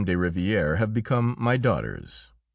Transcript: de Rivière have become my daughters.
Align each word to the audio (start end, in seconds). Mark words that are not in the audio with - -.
de 0.03 0.15
Rivière 0.15 0.79
have 0.79 0.95
become 0.95 1.35
my 1.37 1.57
daughters. 1.57 2.31